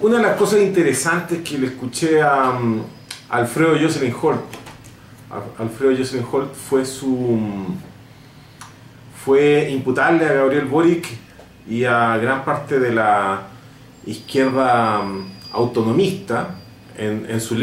[0.00, 2.82] una de las cosas interesantes que le escuché a um,
[3.28, 4.14] Alfredo Jocelyn
[6.30, 7.76] Holt, fue su um,
[9.24, 11.08] fue imputarle a Gabriel Boric
[11.68, 13.48] y a gran parte de la
[14.06, 16.56] izquierda um, autonomista
[16.96, 17.54] en, su,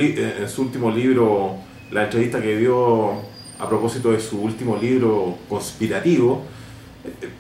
[0.61, 1.55] último libro,
[1.91, 3.13] la entrevista que dio
[3.59, 6.43] a propósito de su último libro conspirativo,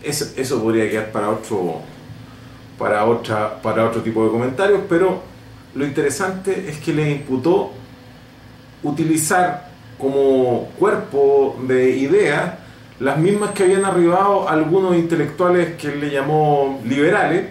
[0.01, 1.81] eso, eso podría quedar para otro,
[2.77, 5.21] para, otra, para otro tipo de comentarios, pero
[5.75, 7.71] lo interesante es que le imputó
[8.83, 12.53] utilizar como cuerpo de ideas
[12.99, 17.45] las mismas que habían arribado algunos intelectuales que él le llamó liberales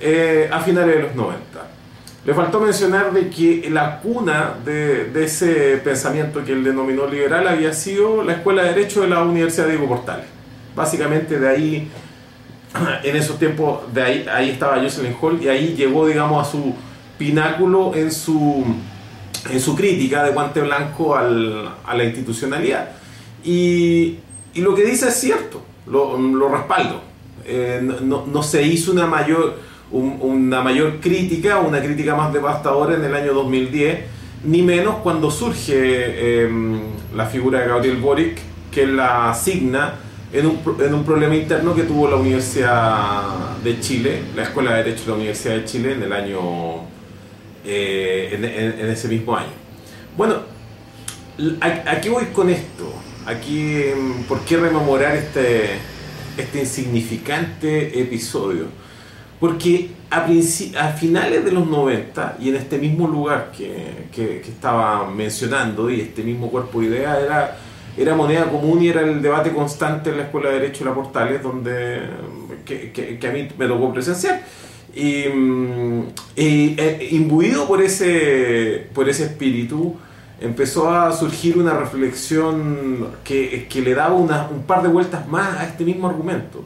[0.00, 1.38] eh, a finales de los 90.
[2.24, 7.48] Le faltó mencionar de que la cuna de, de, ese pensamiento que él denominó liberal
[7.48, 10.26] había sido la Escuela de Derecho de la Universidad de Diego Portales.
[10.76, 11.90] Básicamente de ahí
[13.04, 16.74] en esos tiempos, de ahí, ahí estaba Jocelyn Hall y ahí llegó, digamos, a su
[17.16, 18.64] pináculo en su,
[19.50, 22.90] en su crítica de guante blanco al, a la institucionalidad.
[23.44, 24.16] Y,
[24.54, 27.02] y, lo que dice es cierto, lo, lo respaldo.
[27.44, 29.58] Eh, no, no, se hizo una mayor,
[29.90, 34.00] una mayor crítica, una crítica más devastadora en el año 2010,
[34.44, 36.50] ni menos cuando surge eh,
[37.16, 38.38] la figura de Gabriel Boric,
[38.70, 39.94] que la asigna
[40.32, 44.84] en un, en un, problema interno que tuvo la Universidad de Chile, la Escuela de
[44.84, 46.38] Derecho de la Universidad de Chile en el año,
[47.64, 49.48] eh, en, ese mismo año.
[50.16, 50.36] Bueno,
[51.86, 52.92] aquí voy con esto?
[53.26, 53.76] Aquí,
[54.28, 55.78] ¿por qué rememorar este,
[56.36, 58.66] este insignificante episodio?
[59.40, 64.50] Porque a, a, finales de los 90 y en este mismo lugar que, que, que
[64.50, 67.56] estaba mencionando y este mismo cuerpo de idea era
[67.98, 70.94] era moneda común y era el debate constante en la Escuela de Derecho de la
[70.94, 72.00] Portales, donde,
[72.64, 74.42] que, que, a mí me tocó presenciar.
[74.94, 76.02] Y, mm,
[76.36, 79.96] e, imbuido por ese, por ese espíritu,
[80.40, 85.58] empezó a surgir una reflexión que, que le daba una, un par de vueltas más
[85.58, 86.64] a este mismo argumento.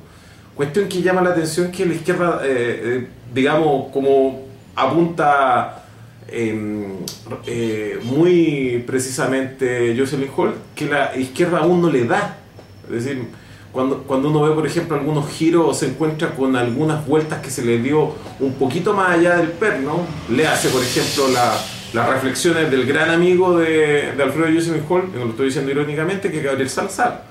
[0.55, 4.43] Cuestión que llama la atención que la izquierda, eh, eh, digamos, como
[4.77, 5.82] apunta
[6.29, 12.39] eh, muy precisamente Jocelyn Hall, que la izquierda aún no le da.
[12.85, 13.27] Es decir,
[13.73, 17.65] cuando, cuando uno ve, por ejemplo, algunos giros, se encuentra con algunas vueltas que se
[17.65, 20.07] le dio un poquito más allá del perno.
[20.31, 21.55] Le hace, por ejemplo, la,
[21.93, 26.31] las reflexiones del gran amigo de, de Alfredo Jocelyn Hall, que lo estoy diciendo irónicamente,
[26.31, 27.25] que es Gabriel Salzar.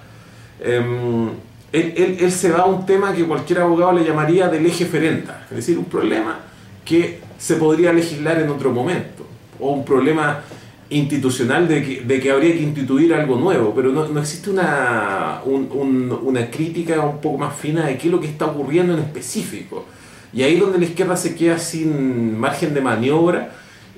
[0.59, 1.29] Em,
[1.71, 4.85] él, él, él, se va a un tema que cualquier abogado le llamaría del eje
[4.85, 6.50] ferenta, es decir, un problema
[6.91, 9.25] que se podría legislar en otro momento,
[9.61, 10.41] o un problema
[10.89, 11.81] institucional de
[12.21, 17.21] que, habría que instituir algo nuevo, pero no, no existe una, un, una crítica un
[17.21, 19.85] poco más fina de qué es lo que está ocurriendo en específico.
[20.33, 23.51] Y ahí es donde la izquierda se queda sin margen de maniobra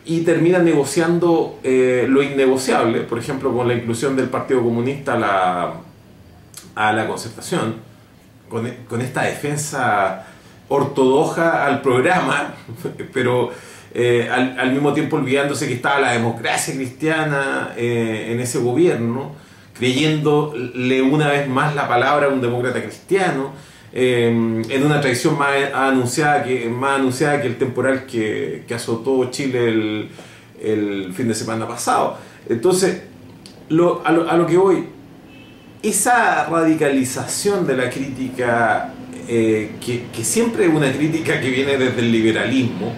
[0.05, 5.19] y termina negociando eh, lo innegociable, por ejemplo, con la inclusión del Partido Comunista a
[5.19, 5.73] la,
[6.75, 7.75] a la concertación,
[8.47, 10.27] con, con esta defensa
[10.73, 12.56] ortodoxa al programa,
[13.13, 13.51] pero
[13.94, 19.35] eh, al, mismo tiempo olvidándose que estaba la democracia cristiana eh, en ese gobierno,
[19.78, 23.51] creyéndole una vez más la palabra a un demócrata cristiano,
[23.94, 24.29] eh,
[24.67, 30.09] en una tradición más anunciada que, más anunciada que el temporal que, azotó Chile
[30.59, 32.17] el, fin de semana pasado.
[32.50, 33.03] Entonces,
[33.69, 34.88] a, lo, a lo que voy,
[35.84, 38.94] esa radicalización de la crítica
[39.28, 42.94] eh, que, siempre es una crítica que viene desde el liberalismo.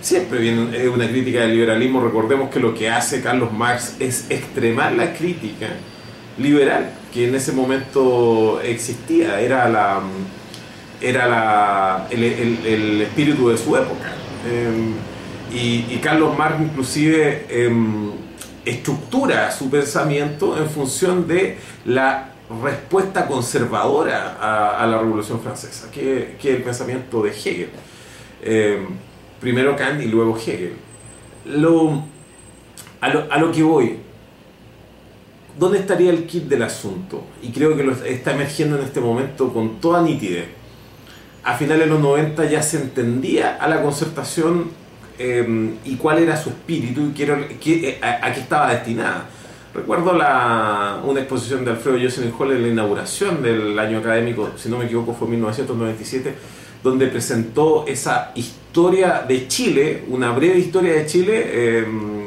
[0.00, 2.00] Siempre viene una crítica del liberalismo.
[2.00, 5.68] Recordemos que lo que hace Carlos Marx es extremar la crítica
[6.38, 9.40] liberal que en ese momento existía.
[9.40, 10.00] Era la
[11.00, 14.12] era la, el, espíritu de su época.
[14.48, 14.94] Em,
[15.52, 18.10] y, Carlos Marx inclusive em,
[18.64, 26.44] estructura su pensamiento en función de la respuesta conservadora a, la Revolución Francesa, que, es
[26.44, 27.70] el pensamiento de Hegel.
[28.42, 28.86] Eh,
[29.40, 30.74] primero Kant y luego Hegel.
[31.46, 32.04] Lo,
[33.00, 33.98] a, lo, que voy,
[35.58, 37.24] ¿dónde estaría el kit del asunto?
[37.40, 40.48] Y creo que lo está emergiendo en este momento con toda nitidez.
[41.44, 44.70] A finales de los 90 ya se entendía a la concertación
[45.18, 49.28] eh, y cuál era su espíritu y qué, a qué estaba destinada
[49.72, 54.68] Recuerdo la, una exposición de Alfredo Jocelyn Hall en la inauguración del año académico, si
[54.68, 56.34] no me equivoco fue 1997,
[56.82, 62.20] donde presentó esa historia de Chile, una breve historia de Chile em,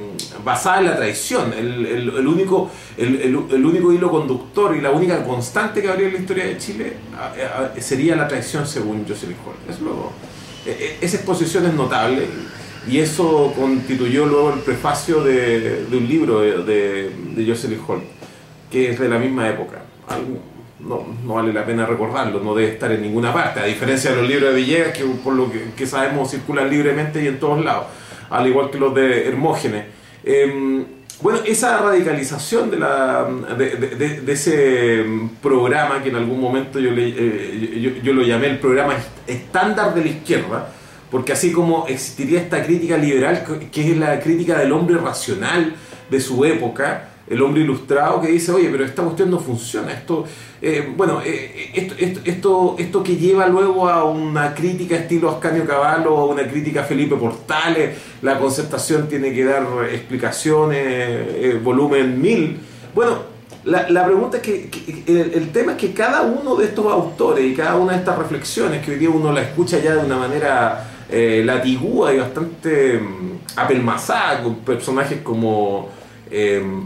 [0.45, 1.51] basada en la tradición.
[1.53, 6.45] El, único, el, único hilo conductor y la única constante que habría en la historia
[6.45, 6.93] de Chile
[7.79, 9.73] sería la traición según Jocelyn Hall.
[9.73, 10.11] Eso lo,
[10.65, 12.25] e, esa exposición es notable
[12.87, 18.03] y eso constituyó luego el prefacio de, un libro de, de, Jocelyn Holt,
[18.71, 19.83] que es de la misma época.
[20.79, 24.17] no, no, vale la pena recordarlo, no debe estar en ninguna parte, a diferencia de
[24.17, 27.85] los libros de Villegas, que por lo que, sabemos circulan libremente y en todos lados,
[28.29, 29.85] al igual que los de Hermógenes.
[30.23, 30.85] Em,
[31.21, 33.25] bueno, esa radicalización de, la,
[33.57, 35.05] de, ese
[35.41, 38.95] programa que en algún momento yo, le, eh, yo, lo llamé el programa
[39.25, 40.69] estándar de la izquierda,
[41.13, 45.75] porque así como existiría esta crítica liberal, que es la crítica del hombre racional
[46.09, 49.93] de su época, el hombre ilustrado que dice, oye, pero esta cuestión no funciona.
[49.93, 50.25] Esto,
[50.59, 51.93] eh, bueno, eh, esto,
[52.25, 57.15] esto, esto, que lleva luego a una crítica estilo Ascanio Cavallo, a una crítica Felipe
[57.15, 62.57] Portales, la concertación tiene que dar explicaciones, eh, volumen 1000.
[62.95, 63.19] Bueno,
[63.65, 64.67] la, la, pregunta es que,
[65.05, 68.83] el, tema es que cada uno de estos autores y cada una de estas reflexiones
[68.83, 73.59] que hoy día uno la escucha ya de una manera eh, latigúa y bastante mm,
[73.59, 75.89] apelmazada con personajes como
[76.31, 76.85] em,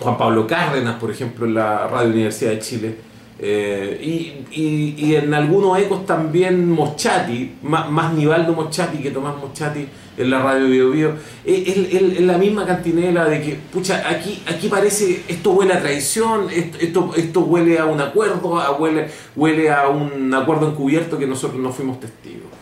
[0.00, 2.96] Juan Pablo Cárdenas, por ejemplo, en la Radio Universidad de Chile.
[3.40, 9.86] Eh, y, en algunos ecos también Moschati, más, más Nivaldo Moschati que Tomás Moschati
[10.16, 11.12] en la radio Bio Bio,
[11.44, 17.12] es, la misma cantinela de que, pucha, aquí, aquí parece, esto huele a traición, esto,
[17.14, 22.00] esto, huele a un acuerdo, huele, huele a un acuerdo encubierto que nosotros no fuimos
[22.00, 22.57] testigos.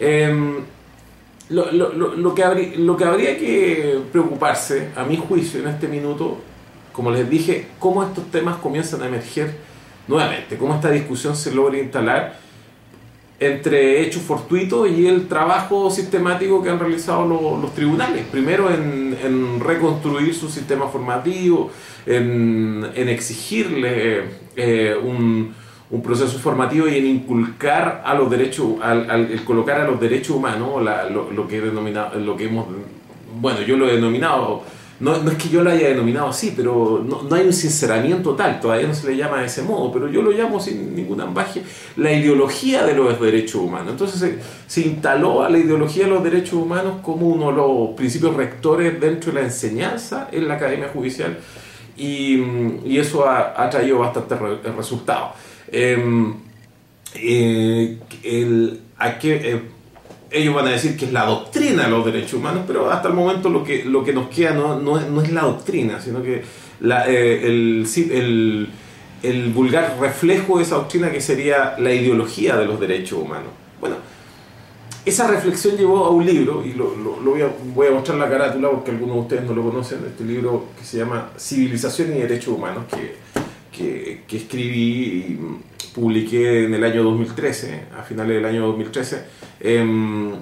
[0.00, 0.56] Em,
[1.50, 5.88] lo, lo, lo, que habría, lo que habría que preocuparse, a mi juicio, en este
[5.88, 6.38] minuto,
[6.92, 9.54] como les dije, cómo estos temas comienzan a emerger
[10.08, 12.38] nuevamente, cómo esta discusión se logra instalar
[13.40, 18.26] entre hechos fortuitos y el trabajo sistemático que han realizado los, tribunales.
[18.30, 21.70] Primero en, reconstruir su sistema formativo,
[22.04, 24.24] en, exigirle
[24.56, 25.54] eh, un,
[26.02, 31.48] proceso formativo y en inculcar a los derechos, al, colocar a los derechos humanos, lo,
[31.48, 32.66] que denominado, lo que hemos,
[33.40, 34.62] bueno, yo lo he denominado
[35.00, 38.34] no, no, es que yo lo haya denominado así, pero no, no, hay un sinceramiento
[38.34, 41.22] tal, todavía no se le llama de ese modo, pero yo lo llamo sin ningún
[41.22, 41.62] ambaje
[41.96, 43.92] la ideología de los derechos humanos.
[43.92, 47.96] Entonces se, se, instaló a la ideología de los derechos humanos como uno de los
[47.96, 51.38] principios rectores dentro de la enseñanza en la Academia Judicial
[51.96, 52.34] y,
[52.84, 54.38] y eso ha, ha, traído bastantes
[54.76, 55.30] resultados.
[55.72, 56.34] Em,
[57.14, 58.80] eh, el,
[59.22, 59.62] eh,
[60.30, 63.14] ellos van a decir que es la doctrina de los derechos humanos, pero hasta el
[63.14, 66.42] momento lo que, lo que nos queda no, no, es la doctrina, sino que
[66.82, 68.68] eh, el,
[69.22, 73.50] el, vulgar reflejo de esa doctrina que sería la ideología de los derechos humanos.
[73.80, 73.96] Bueno,
[75.04, 78.70] esa reflexión llevó a un libro, y lo, voy, a, voy, a, mostrar la carátula
[78.70, 82.54] porque algunos de ustedes no lo conocen, este libro que se llama Civilización y Derechos
[82.54, 83.16] Humanos, que,
[83.72, 85.40] que, que escribí y
[85.94, 90.32] publiqué en el año 2013, a finales del año 2013 Em,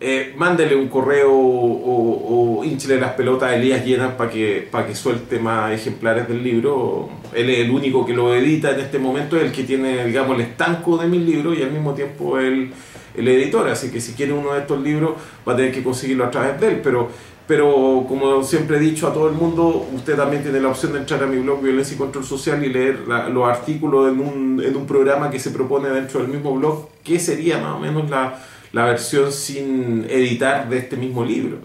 [0.00, 4.86] eh, mándele un correo o, o hinchele las pelotas a Elías Llenas para que, para
[4.86, 7.10] que suelte más ejemplares del libro.
[7.34, 10.36] Él es el único que lo edita en este momento, es el que tiene, digamos,
[10.36, 12.70] el estanco de mis libros y al mismo tiempo el,
[13.16, 13.68] el editor.
[13.68, 15.14] Así que si quiere uno de estos libros
[15.46, 16.80] va a tener que conseguirlo a través de él.
[16.82, 17.10] Pero,
[17.48, 20.98] pero como siempre he dicho a todo el mundo, usted también tiene la opción de
[20.98, 24.76] entrar a mi blog Violencia y Control Social y leer los artículos en un, en
[24.76, 28.38] un programa que se propone dentro del mismo blog qué sería más o menos la,
[28.72, 31.60] la versión sin editar de este mismo libro.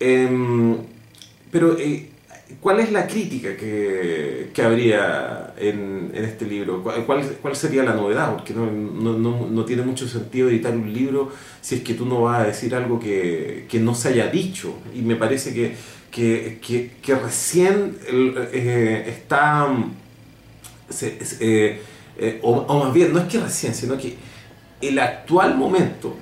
[0.00, 0.78] Em,
[1.52, 2.08] pero, eh,
[2.60, 6.82] ¿cuál es la crítica que, que habría en, en, este libro?
[6.82, 7.04] ¿Cuál,
[7.40, 8.34] ¿Cuál, sería la novedad?
[8.34, 12.22] Porque no, no, no, tiene mucho sentido editar un libro si es que tú no
[12.22, 14.74] vas a decir algo que, que no se haya dicho.
[14.94, 15.74] Y me parece que,
[16.10, 16.58] que,
[17.02, 17.96] que, recién
[18.52, 19.68] eh, está...
[21.00, 24.16] Eh, o, o más bien, no es que recién, sino que
[24.80, 26.16] el actual momento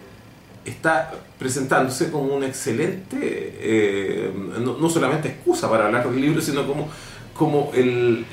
[0.66, 6.88] está presentándose como un excelente, eh, no, solamente excusa para hablar del libro, sino como,
[7.34, 8.24] como el,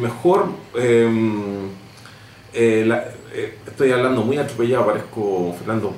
[0.00, 0.46] mejor...
[0.74, 1.68] Em,
[2.52, 2.90] eh,
[3.32, 5.94] eh, estoy hablando muy atropellado, parezco Fernando,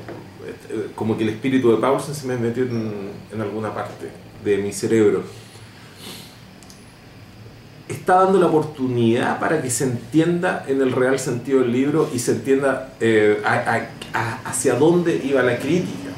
[0.94, 4.10] como que el espíritu de Paulsen se me metió en, en alguna parte
[4.44, 5.22] de mi cerebro.
[7.88, 12.18] Está dando la oportunidad para que se entienda en el real sentido del libro y
[12.18, 12.94] se entienda
[14.12, 16.10] hacia dónde iba la crítica.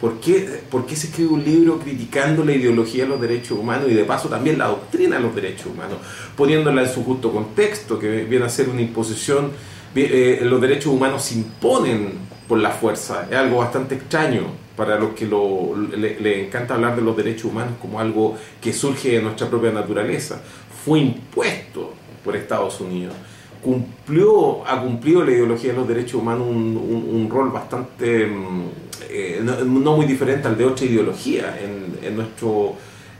[0.00, 3.90] ¿Por qué, ¿Por qué, se escribe un libro criticando la ideología de los derechos humanos
[3.90, 5.98] y de paso también la doctrina de los derechos humanos,
[6.36, 9.50] poniéndola en su justo contexto, que viene a ser una imposición,
[9.96, 12.12] eh, los derechos humanos se imponen
[12.46, 14.42] por la fuerza, es algo bastante extraño
[14.76, 19.20] para los que le, encanta hablar de los derechos humanos como algo que surge de
[19.20, 20.40] nuestra propia naturaleza.
[20.84, 23.14] Fue impuesto por Estados Unidos.
[23.62, 28.62] Cumplió, ha cumplido la ideología de los derechos humanos un, rol bastante, mm,
[29.10, 32.74] eh, no, muy diferente al de otra ideología en, nuestro,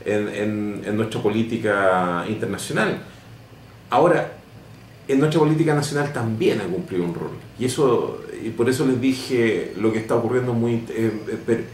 [0.05, 3.01] en, nuestra política internacional.
[3.89, 4.33] Ahora,
[5.07, 7.31] en nuestra política nacional también ha cumplido un rol.
[7.57, 11.11] Y eso y por eso les dije lo que está ocurriendo muy eh,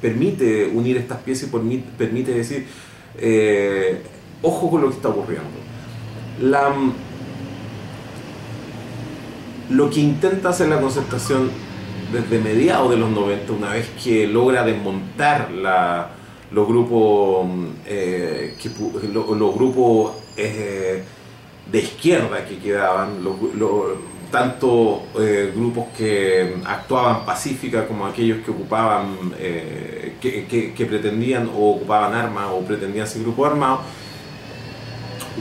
[0.01, 2.65] permite unir estas piezas y permite, decir
[3.17, 4.01] eh,
[4.41, 5.49] ojo con lo que está ocurriendo.
[6.41, 6.73] La,
[9.69, 11.49] lo que intenta hacer la concertación
[12.11, 16.09] desde mediados de los 90, una vez que logra desmontar la,
[16.51, 17.47] los grupos,
[17.85, 18.69] eh, que,
[19.09, 21.03] los grupos eh,
[21.71, 23.17] de izquierda que quedaban,
[24.31, 29.33] tanto eh, grupos que actuaban pacífica como aquellos que ocupaban,
[30.21, 33.79] que, que, pretendían o ocupaban armas o pretendían ser grupos armados,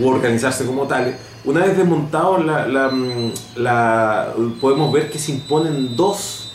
[0.01, 1.15] u organizarse como tales
[1.45, 6.53] una vez desmontado, la, podemos ver que se imponen dos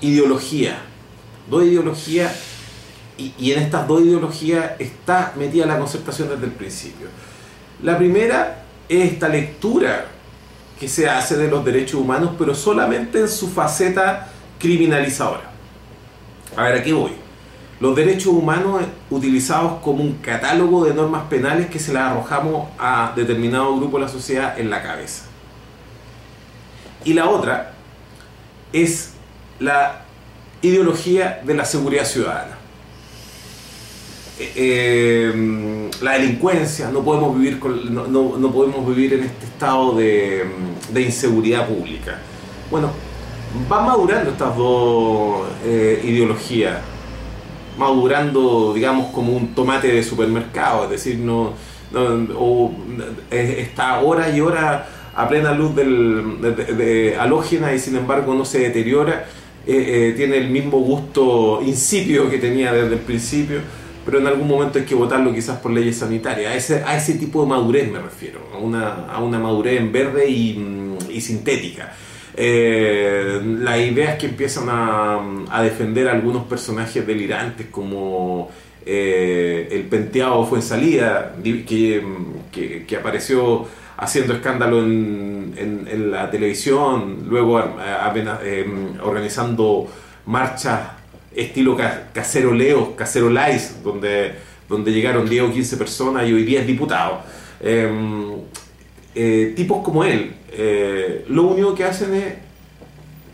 [0.00, 0.76] ideologías.
[1.48, 2.32] Dos ideologías,
[3.18, 7.08] y, en estas dos ideologías está metida la concertación desde el principio.
[7.82, 10.06] La primera es esta lectura
[10.78, 14.28] que se hace de los derechos humanos, pero solamente en su faceta
[14.58, 15.50] criminalizadora.
[16.56, 17.22] A ver, aquí voy
[17.82, 23.12] los derechos humanos utilizados como un catálogo de normas penales que se las arrojamos a
[23.16, 25.24] determinado grupo de la sociedad en la cabeza.
[27.04, 27.72] Y la otra
[28.72, 29.14] es
[29.58, 30.02] la
[30.62, 32.56] ideología de la seguridad ciudadana.
[34.38, 37.58] Eh, eh, la delincuencia, no podemos vivir,
[37.90, 40.46] no, podemos vivir en este estado de,
[40.94, 42.16] inseguridad pública.
[42.70, 42.92] Bueno,
[43.68, 46.91] van madurando estas dos eh, ideologías
[47.82, 51.54] madurando, digamos, como un tomate de supermercado, es decir, no,
[53.30, 57.16] está hora y hora a plena luz del, de,
[57.74, 59.26] y sin embargo no se deteriora,
[59.66, 63.60] eh, eh, tiene el mismo gusto insípido que tenía desde el principio,
[64.04, 66.52] pero en algún momento hay que votarlo quizás por leyes sanitarias.
[66.52, 69.92] A ese, a ese tipo de madurez me refiero, a una, a una madurez en
[69.92, 71.94] verde y sintética.
[72.34, 78.50] Eh, las ideas que empiezan a, defender algunos personajes delirantes como
[78.86, 83.66] eh, el penteado fue en salida, que, que, apareció
[83.98, 88.66] haciendo escándalo en, en, la televisión, luego eh,
[89.02, 89.88] organizando
[90.26, 90.80] marchas
[91.34, 91.76] estilo
[92.12, 94.32] casero Leo, casero Lais, donde,
[94.68, 97.22] donde llegaron 10 o 15 personas y hoy día es diputado.
[99.14, 102.34] Eh, tipos como él, eh, lo único que hacen es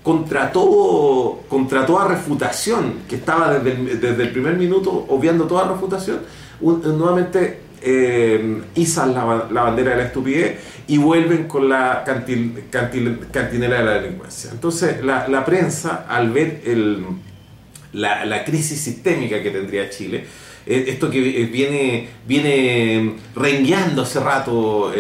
[0.03, 5.69] contra, todo, contra toda refutación, que estaba desde el, desde el primer minuto obviando toda
[5.69, 6.21] refutación,
[6.61, 10.59] nuevamente eh, izan la, bandera de la estupidez
[10.89, 14.51] y vuelven con la cantinela de la delincuencia.
[14.51, 17.05] Entonces la, prensa, al ver el,
[17.93, 20.25] la, la crisis sistémica que tendría Chile,
[20.69, 24.93] esto que viene, viene rengueando hace rato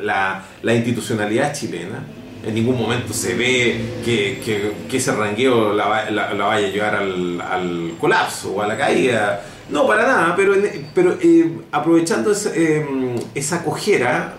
[0.00, 2.02] la, institucionalidad chilena.
[2.44, 8.62] En ningún momento se ve que, ese rangueo la, vaya a llevar al, colapso o
[8.62, 9.44] a la caída.
[9.70, 10.54] No, para nada, pero,
[10.94, 14.36] pero eh, aprovechando eh, esa cojera,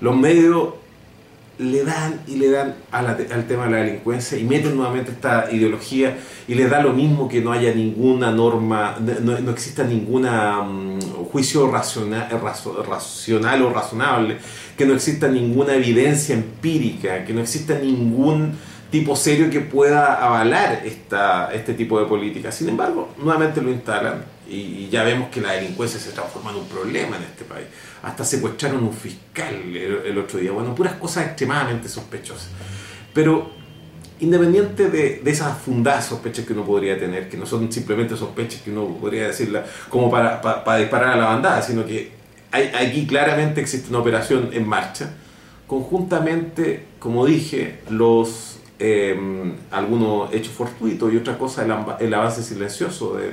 [0.00, 0.79] los medios
[1.60, 6.16] le dan y le dan al tema de la delincuencia y meten nuevamente esta ideología
[6.48, 11.70] y les da lo mismo que no haya ninguna norma, no, exista ningún mm, juicio
[11.70, 12.28] racional,
[12.88, 14.38] racional o razonable,
[14.76, 18.52] que no exista ninguna evidencia empírica, que no exista ningún
[18.90, 22.50] tipo serio que pueda avalar esta, este tipo de política.
[22.50, 26.66] Sin embargo, nuevamente lo instalan y ya vemos que la delincuencia se transforma en un
[26.66, 27.66] problema en este país.
[28.02, 30.50] Hasta secuestraron un fiscal el, otro día.
[30.50, 32.48] Bueno, puras cosas extremadamente sospechosas.
[33.14, 33.50] Pero
[34.18, 38.70] independiente de, esas fundadas sospechas que uno podría tener, que no son simplemente sospechas que
[38.70, 42.12] uno podría decirla como para, para, disparar a la bandada, sino que
[42.50, 45.12] hay, aquí claramente existe una operación en marcha.
[45.66, 51.72] Conjuntamente, como dije, los em, algunos hechos fortuitos y otra cosa el,
[52.04, 53.32] el avance silencioso de,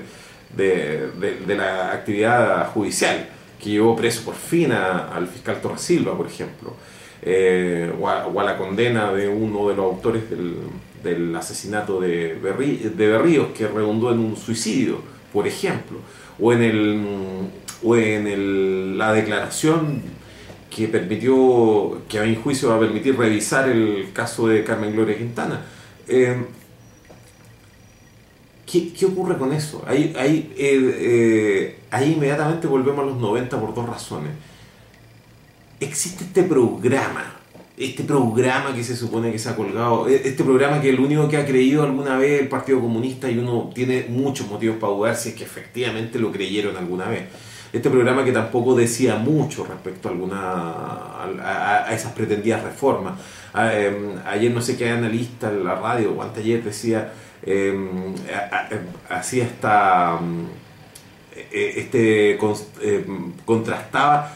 [0.56, 3.28] de, la actividad judicial,
[3.62, 6.74] que llevó preso por fin al fiscal Torres Silva, por ejemplo,
[7.22, 13.48] eh, o, a, la condena de uno de los autores del, asesinato de, de Berríos,
[13.56, 15.00] que redundó en un suicidio,
[15.32, 16.00] por ejemplo,
[16.40, 17.06] o en, el,
[17.84, 20.02] o en el, la declaración
[20.70, 25.18] que permitió, que a mi juicio va a permitir revisar el caso de Carmen Gloria
[25.18, 25.62] Quintana.
[26.08, 26.38] Eh,
[28.70, 29.84] ¿Qué, ¿Qué, ocurre con eso?
[29.88, 34.32] Ahí, ahí, eh, eh, ahí inmediatamente volvemos a los 90 por dos razones.
[35.80, 37.38] Existe este programa
[37.78, 41.30] este programa que se supone que se ha colgado, e, este programa que el único
[41.30, 45.16] que ha creído alguna vez el Partido Comunista y uno tiene muchos motivos para dudar
[45.16, 47.26] si es que efectivamente lo creyeron alguna vez.
[47.72, 53.20] Este programa que tampoco decía mucho respecto a, alguna, a, esas pretendidas reformas.
[53.54, 57.12] Em, ayer no sé qué analista en la radio o anteayer decía,
[57.44, 58.16] em,
[59.10, 60.20] hacía esta,
[61.36, 64.34] e, e, este, em, contrastaba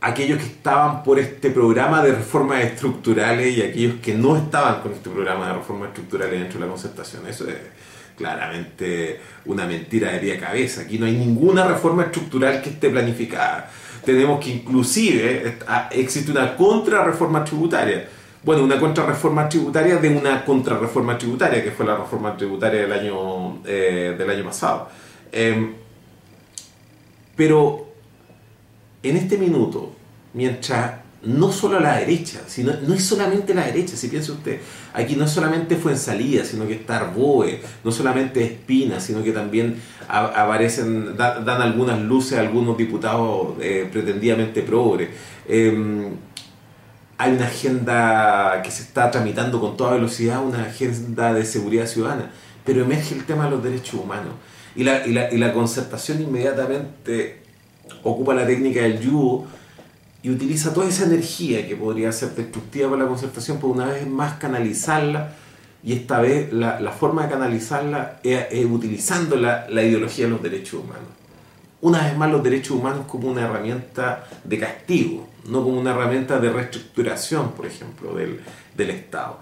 [0.00, 4.92] aquellos que estaban por este programa de reformas estructurales y aquellos que no estaban con
[4.92, 7.26] este programa de reformas estructurales dentro de la concertación.
[7.26, 7.56] Eso es
[8.16, 10.82] claramente una mentira de pie cabeza.
[10.82, 13.70] Aquí no hay ninguna reforma estructural que esté planificada.
[14.04, 15.56] Tenemos que inclusive
[15.92, 18.06] existe una contrarreforma tributaria.
[18.44, 23.62] Bueno, una contrarreforma tributaria de una contrarreforma tributaria, que fue la reforma tributaria del año,
[23.64, 24.88] eh, del año pasado.
[25.32, 25.72] Em,
[27.34, 27.88] pero
[29.02, 29.92] en este minuto,
[30.34, 34.60] mientras no solo la derecha, sino no es solamente la derecha, si piensa usted,
[34.92, 39.32] aquí no solamente fue en salida, sino que está Arboe, no solamente Espina, sino que
[39.32, 45.08] también aparecen, dan algunas luces a algunos diputados eh, pretendidamente progres.
[47.18, 52.30] Hay una agenda que se está tramitando con toda velocidad, una agenda de seguridad ciudadana,
[52.64, 54.34] pero emerge el tema de los derechos humanos.
[54.74, 57.42] Y la, y la, y la concertación inmediatamente
[58.02, 59.46] ocupa la técnica del yugo
[60.24, 64.06] y utiliza toda esa energía que podría ser destructiva para la concertación, por una vez
[64.06, 65.34] más canalizarla,
[65.84, 71.08] y esta vez la, forma de canalizarla es, utilizando la, ideología de los derechos humanos.
[71.84, 76.40] Una vez más los derechos humanos como una herramienta de castigo, no como una herramienta
[76.40, 78.40] de reestructuración, por ejemplo, del,
[78.74, 79.38] del Estado.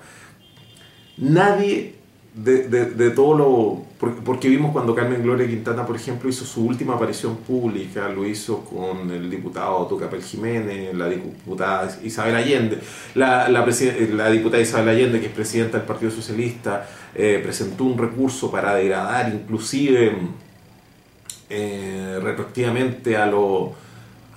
[1.19, 1.95] Nadie
[2.35, 3.85] de, de, todo lo...
[4.25, 8.65] Porque, vimos cuando Carmen Gloria Quintana, por ejemplo, hizo su última aparición pública, lo hizo
[8.65, 12.81] con el diputado Tucapel Jiménez, la diputada Isabel Allende,
[13.15, 17.97] la, la, la diputada Isabel Allende, que es presidenta del Partido Socialista, eh, presentó un
[17.97, 20.17] recurso para degradar inclusive
[21.55, 23.73] eh, retroactivamente a los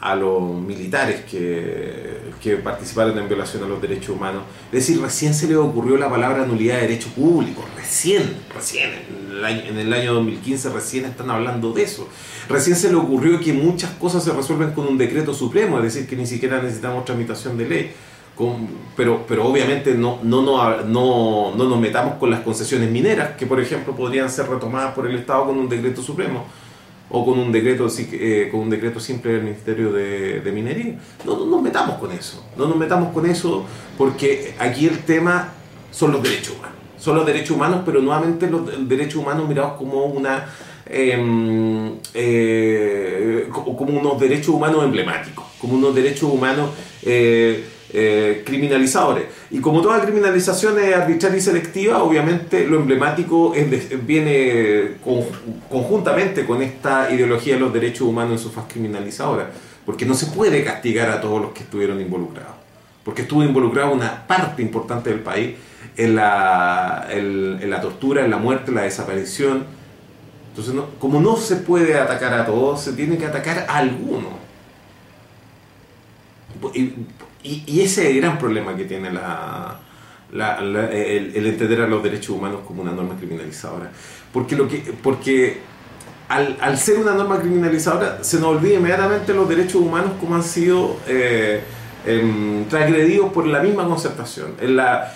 [0.02, 4.44] a los militares que, que, participaron en violación a los derechos humanos.
[4.68, 9.38] Es decir, recién se le ocurrió la palabra nulidad de derecho público, recién, recién, en
[9.38, 12.08] el, año, en el año 2015 recién están hablando de eso.
[12.50, 16.08] Recién se le ocurrió que muchas cosas se resuelven con un decreto supremo, es decir,
[16.08, 17.92] que ni siquiera necesitamos tramitación de ley.
[18.98, 23.46] Pero, pero obviamente no, no, no, no, no nos metamos con las concesiones mineras, que
[23.46, 26.46] por ejemplo podrían ser retomadas por el Estado con un decreto supremo
[27.10, 30.98] o con un decreto eh, con un decreto simple del Ministerio de, Minería.
[31.26, 33.66] No, no, nos metamos con eso, no nos metamos con eso
[33.98, 35.54] porque aquí el tema
[35.92, 36.76] son los derechos humanos.
[36.98, 40.46] Son los derechos humanos, pero nuevamente los derechos humanos mirados como una
[40.86, 46.70] em, eh, como unos derechos humanos emblemáticos, como unos derechos humanos
[47.04, 47.64] eh,
[47.98, 49.24] eh, criminalizadores.
[49.52, 53.54] Y como toda criminalización es arbitraria y selectiva, obviamente lo emblemático
[54.06, 54.96] viene
[55.70, 59.50] conjuntamente con esta ideología de los derechos humanos en su faz criminalizadora,
[59.86, 62.56] porque no se puede castigar a todos los que estuvieron involucrados,
[63.06, 65.56] porque estuvo involucrada una parte importante del país
[65.96, 69.66] en la, en, la tortura, en la muerte, en la desaparición.
[70.50, 74.34] Entonces, como no se puede atacar a todos, se tiene que atacar a algunos.
[77.46, 79.80] Y, ese es el gran problema que tiene la,
[80.32, 83.92] el, entender a los derechos humanos como una norma criminalizadora.
[84.34, 85.60] Porque, lo que, porque
[86.28, 90.98] al, ser una norma criminalizadora se nos olvida inmediatamente los derechos humanos como han sido
[91.08, 91.62] eh,
[92.08, 95.12] Em, transgredidos por la misma concertación, la,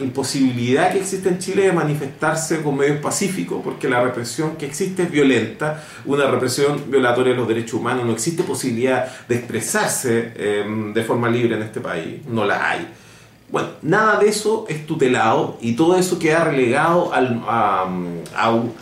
[0.00, 5.02] imposibilidad que existe en Chile de manifestarse con medios pacíficos, porque la represión que existe
[5.02, 10.94] es violenta, una represión violatoria de los derechos humanos, no existe posibilidad de expresarse em,
[10.94, 12.88] de forma libre en este país, no la hay.
[13.50, 17.84] Bueno, nada de eso es tutelado y todo eso queda relegado a,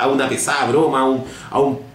[0.09, 1.01] una pesada broma,
[1.51, 1.92] a, un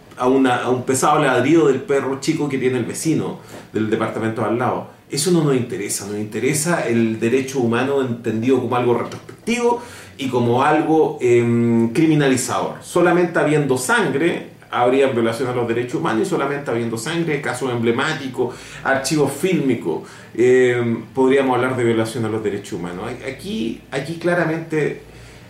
[0.85, 3.39] pesado ladrido del perro chico que tiene el vecino
[3.73, 4.87] del departamento al lado.
[5.09, 9.81] Eso no nos interesa, nos interesa el derecho humano entendido como algo retrospectivo
[10.17, 12.75] y como algo em, criminalizador.
[12.81, 18.53] Solamente habiendo sangre habría violación a los derechos humanos y solamente habiendo sangre, casos emblemáticos,
[18.83, 20.01] archivos fílmicos,
[20.33, 23.05] em, podríamos hablar de violación a los derechos humanos.
[23.25, 25.03] Aquí, aquí claramente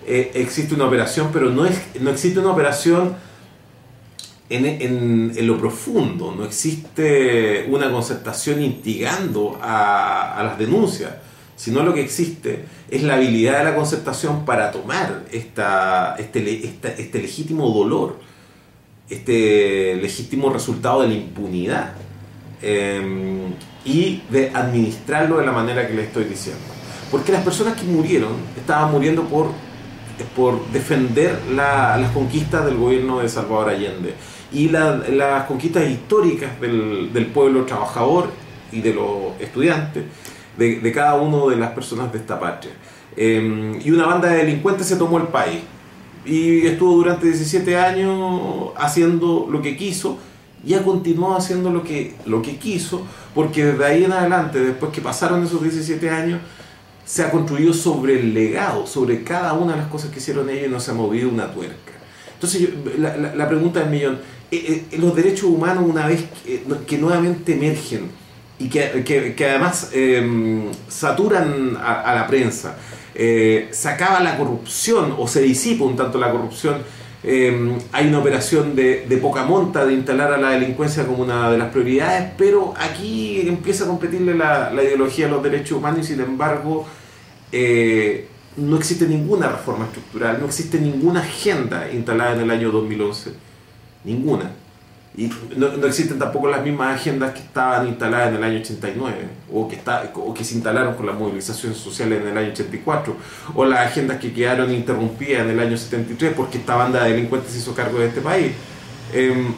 [0.05, 3.15] eh, existe una operación, pero no, es, no existe una operación
[4.49, 11.11] en, lo profundo, no existe una concertación instigando a, las denuncias,
[11.55, 17.21] sino lo que existe es la habilidad de la concertación para tomar esta, este, este
[17.21, 18.19] legítimo dolor,
[19.09, 21.93] este legítimo resultado de la impunidad
[22.61, 26.61] em, y de administrarlo de la manera que les estoy diciendo.
[27.11, 29.51] Porque las personas que murieron estaban muriendo por,
[30.35, 34.13] por defender las conquistas del gobierno de Salvador Allende
[34.51, 38.29] y las conquistas históricas del, del, pueblo trabajador
[38.71, 40.03] y de los estudiantes,
[40.57, 42.73] de, de, cada una de las personas de esta patria.
[43.15, 45.61] Em, y una banda de delincuentes se tomó el país
[46.25, 50.17] y estuvo durante 17 años haciendo lo que quiso
[50.65, 53.01] y ha continuado haciendo lo que, lo que quiso,
[53.33, 56.41] porque desde ahí en adelante, después que pasaron esos 17 años,
[57.05, 60.67] se ha construido sobre el legado, sobre cada una de las cosas que hicieron ellos
[60.67, 61.93] y no se ha movido una tuerca.
[62.33, 64.19] Entonces, la, la, pregunta del millón,
[64.51, 66.25] eh, eh, los derechos humanos una vez
[66.85, 68.09] que, nuevamente emergen
[68.59, 72.77] y que, que, además em, saturan a, la prensa,
[73.13, 76.77] eh, se acaba la corrupción o se disipa un tanto la corrupción,
[77.23, 81.51] em, hay una operación de, de, poca monta de instalar a la delincuencia como una
[81.51, 85.99] de las prioridades, pero aquí empieza a competirle la, la ideología de los derechos humanos
[86.05, 86.87] y sin embargo
[87.51, 93.31] eh, no existe ninguna reforma estructural, no existe ninguna agenda instalada en el año 2011,
[94.07, 94.51] ninguna.
[95.15, 99.15] Y no, existen tampoco las mismas agendas que estaban instaladas en el año 89
[99.51, 103.15] o que, está, o que se instalaron con la movilización social en el año 84
[103.55, 107.51] o las agendas que quedaron interrumpidas en el año 73 porque esta banda de delincuentes
[107.51, 108.51] se hizo cargo de este país.
[109.11, 109.53] Em,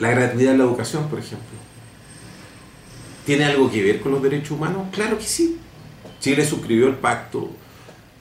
[0.00, 1.46] la gratuidad en la educación, por ejemplo.
[3.24, 4.88] ¿Tiene algo que ver con los derechos humanos?
[4.90, 5.58] Claro que sí.
[6.18, 7.48] Chile suscribió el pacto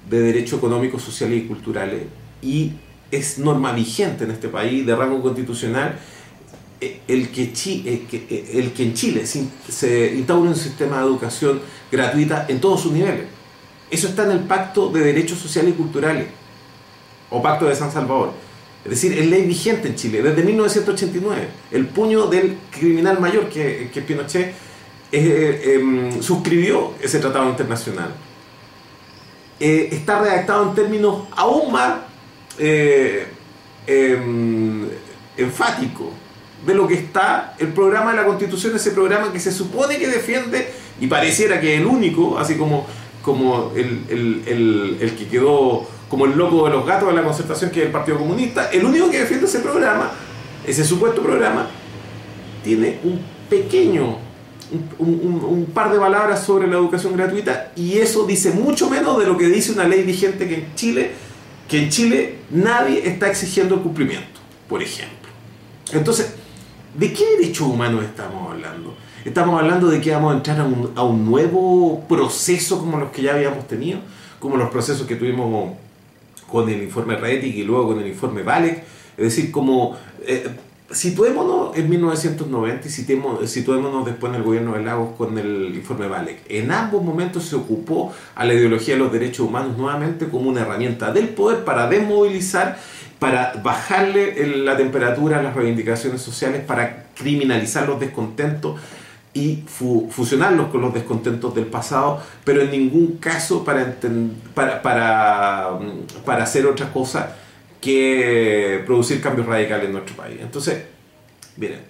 [0.08, 2.04] de derechos económicos, sociales y culturales
[2.44, 2.74] y
[3.12, 6.00] es norma vigente en este país de rango constitucional
[6.84, 11.62] eh, el que, eh, eh, el que en Chile se instaura un sistema de educación
[11.92, 13.26] gratuita en todos sus niveles.
[13.92, 16.26] Eso está en el Pacto de Derechos Sociales y Culturales,
[17.30, 18.34] o Pacto de San Salvador.
[18.84, 21.50] Es decir, es ley vigente en Chile desde 1989.
[21.70, 24.56] El puño del criminal mayor, que, que Pinochet,
[25.12, 28.12] em, suscribió ese tratado internacional.
[29.60, 32.11] está redactado en términos aún más
[32.60, 33.28] eh,
[33.88, 34.88] em,
[35.38, 36.12] enfático
[36.66, 40.08] de lo que está el programa de la Constitución, ese programa que se supone que
[40.08, 42.86] defiende y pareciera que el único, así como,
[43.24, 44.44] como el,
[45.00, 47.92] el, que quedó como el loco de los gatos de la concertación, que es el
[47.92, 50.12] Partido Comunista, el único que defiende ese programa,
[50.68, 51.68] ese supuesto programa,
[52.64, 54.18] tiene un pequeño,
[55.00, 59.38] un, par de palabras sobre la educación gratuita y eso dice mucho menos de lo
[59.38, 61.12] que dice una ley vigente que en Chile
[61.72, 65.30] que en Chile nadie está exigiendo el cumplimiento, por ejemplo.
[65.94, 66.36] Entonces,
[66.94, 68.94] ¿de qué derechos humanos estamos hablando?
[69.24, 73.36] Estamos hablando de que vamos a entrar a un, nuevo proceso como los que ya
[73.36, 74.02] habíamos tenido,
[74.38, 75.72] como los procesos que tuvimos
[76.46, 78.84] con el informe Retic y luego con el informe Valek,
[79.16, 79.96] es decir, como
[80.28, 80.50] eh,
[80.94, 86.44] situémonos en 1990 y situémonos, después en el gobierno de Lagos con el informe Valek.
[86.50, 90.62] En ambos momentos se ocupó a la ideología de los derechos humanos nuevamente como una
[90.62, 92.78] herramienta del poder para desmovilizar,
[93.20, 98.80] para bajarle la temperatura a las reivindicaciones sociales, para criminalizar los descontentos
[99.34, 99.64] y
[100.10, 103.96] fusionarlos con los descontentos del pasado, pero en ningún caso para,
[104.54, 105.80] para, para,
[106.26, 107.36] para hacer otra cosa
[107.82, 110.38] que producir cambios radicales en nuestro país.
[110.40, 110.84] Entonces,
[111.58, 111.82] miren,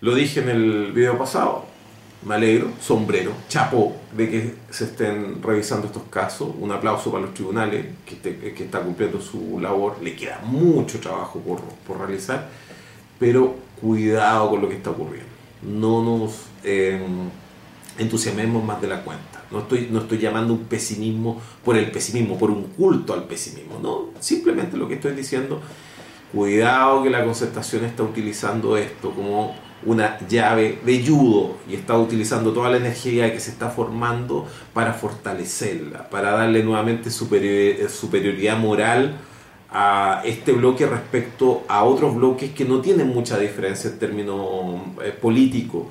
[0.00, 1.64] lo dije en el video pasado,
[2.24, 7.34] me alegro, sombrero, chapo de que se estén revisando estos casos, un aplauso para los
[7.34, 12.48] tribunales que, que está cumpliendo su labor, le queda mucho trabajo por, por, realizar,
[13.18, 15.28] pero cuidado con lo que está ocurriendo,
[15.62, 17.00] no nos eh,
[17.98, 19.33] entusiasmemos más de la cuenta.
[19.54, 23.78] No estoy, no estoy llamando un pesimismo por el pesimismo, por un culto al pesimismo.
[23.80, 25.60] No, simplemente lo que estoy diciendo,
[26.32, 29.54] cuidado que la concertación está utilizando esto como
[29.86, 34.92] una llave de judo y está utilizando toda la energía que se está formando para
[34.92, 39.18] fortalecerla, para darle nuevamente superioridad moral
[39.70, 45.10] a este bloque respecto a otros bloques que no tienen mucha diferencia en términos eh,
[45.10, 45.86] políticos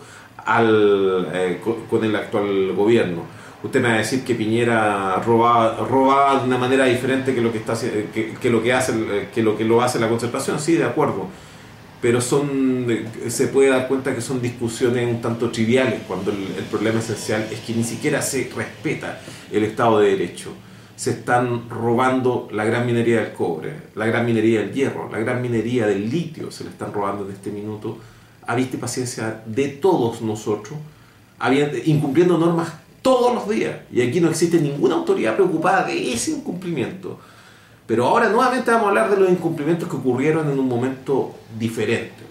[0.47, 6.57] eh, con el actual gobierno usted me va a decir que Piñera robaba, de una
[6.57, 7.73] manera diferente que lo que está
[8.13, 11.27] que, lo que hace que lo que lo hace la concertación, sí, de acuerdo.
[12.01, 12.85] Pero son
[13.29, 17.61] se puede dar cuenta que son discusiones un tanto triviales cuando el, problema esencial es
[17.61, 19.21] que ni siquiera se respeta
[19.51, 20.49] el Estado de Derecho.
[20.97, 25.41] Se están robando la gran minería del cobre, la gran minería del hierro, la gran
[25.41, 27.97] minería del litio, se le están robando en este minuto
[28.45, 30.77] a vista y paciencia de todos nosotros,
[31.85, 33.75] incumpliendo normas todos los días.
[33.91, 37.19] Y aquí no existe ninguna autoridad preocupada de ese incumplimiento.
[37.85, 42.23] Pero ahora nuevamente vamos a hablar de los incumplimientos que ocurrieron en un momento diferente.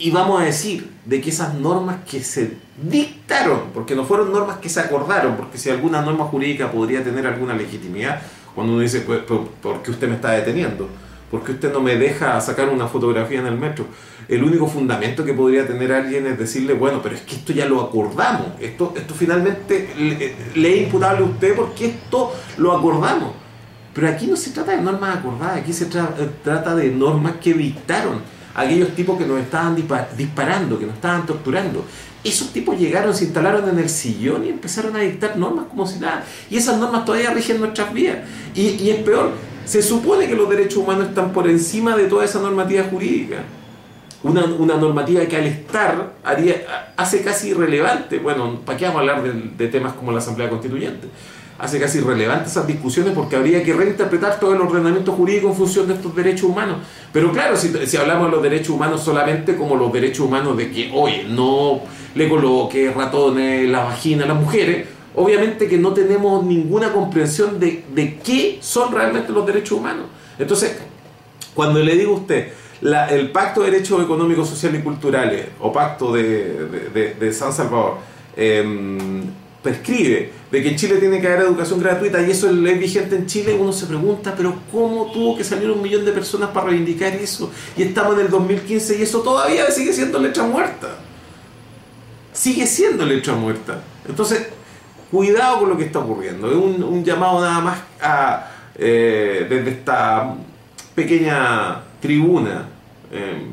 [0.00, 4.58] y vamos a decir de que esas normas que se dictaron, porque no fueron normas
[4.58, 8.22] que se acordaron, porque si alguna norma jurídica podría tener alguna legitimidad,
[8.54, 10.88] cuando uno dice, pues, ¿por qué usted me está deteniendo?
[11.30, 13.86] ¿Por qué usted no me deja sacar una fotografía en el metro?
[14.28, 17.64] El único fundamento que podría tener alguien es decirle, bueno, pero es que esto ya
[17.64, 23.32] lo acordamos, esto, esto finalmente le, le es imputable a usted porque esto lo acordamos.
[23.94, 28.20] Pero aquí no se trata de normas acordadas, aquí se trata de normas que dictaron
[28.54, 31.84] aquellos tipos que nos estaban disparando, que nos estaban torturando.
[32.22, 35.98] Esos tipos llegaron, se instalaron en el sillón y empezaron a dictar normas como si
[35.98, 36.24] nada.
[36.50, 38.18] Y esas normas todavía rigen nuestras vidas.
[38.54, 39.32] Y, y es peor,
[39.64, 43.38] se supone que los derechos humanos están por encima de toda esa normativa jurídica.
[44.22, 46.14] Una, una, normativa que al estar
[46.96, 50.50] hace casi irrelevante, bueno, ¿para qué vamos a hablar de, de, temas como la Asamblea
[50.50, 51.06] Constituyente?
[51.56, 55.86] Hace casi irrelevante esas discusiones porque habría que reinterpretar todo el ordenamiento jurídico en función
[55.86, 56.78] de estos derechos humanos.
[57.12, 60.70] Pero claro, si, si hablamos de los derechos humanos solamente como los derechos humanos de
[60.70, 61.80] que, oye, no
[62.14, 67.84] le coloque ratones la vagina a las mujeres, obviamente que no tenemos ninguna comprensión de,
[67.94, 70.06] de qué son realmente los derechos humanos.
[70.38, 70.76] Entonces,
[71.54, 72.52] cuando le digo a usted,
[72.82, 77.98] el Pacto de Derechos Económicos, Sociales y Culturales, o Pacto de, San Salvador,
[78.36, 78.64] eh,
[79.62, 83.26] prescribe de que en Chile tiene que haber educación gratuita y eso es vigente en
[83.26, 87.14] Chile, uno se pregunta, pero ¿cómo tuvo que salir un millón de personas para reivindicar
[87.14, 87.50] eso?
[87.76, 90.88] Y estamos en el 2015 y eso todavía sigue siendo letra muerta.
[92.32, 93.82] Sigue siendo letra muerta.
[94.08, 94.48] Entonces,
[95.10, 96.48] cuidado con lo que está ocurriendo.
[96.48, 100.34] Es un, un llamado nada más a, eh, desde esta
[100.94, 102.68] pequeña tribuna,
[103.10, 103.46] eh,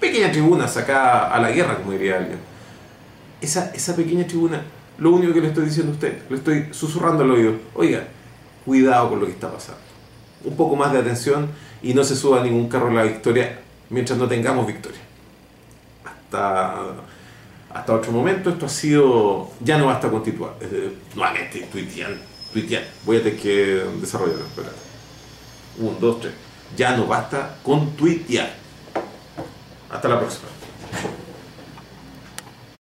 [0.00, 2.38] pequeña tribuna sacada a la guerra, como diría alguien.
[3.40, 4.62] Esa, esa pequeña tribuna,
[4.98, 8.04] lo único que le estoy diciendo a usted, le estoy susurrando al oído, oiga,
[8.64, 9.80] cuidado con lo que está pasando.
[10.44, 11.48] Un poco más de atención
[11.82, 15.00] y no se suba a ningún carro a la victoria mientras no tengamos victoria.
[16.04, 16.94] Hasta
[17.74, 22.14] hasta otro momento esto ha sido, ya no basta constituir, eh, nuevamente tuitear,
[22.52, 24.44] tuitear, voy a tener que desarrollarlo.
[25.78, 26.34] 1, 2, 3.
[26.76, 28.54] Ya no basta con tuitear.
[29.90, 30.48] Hasta la próxima.